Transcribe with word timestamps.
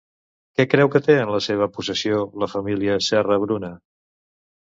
Què 0.59 0.63
creu 0.69 0.87
que 0.93 1.01
té 1.07 1.17
en 1.25 1.33
la 1.33 1.41
seva 1.47 1.67
possessió 1.75 2.23
la 2.45 2.49
família 2.55 2.97
Serra-Bruna? 3.09 3.73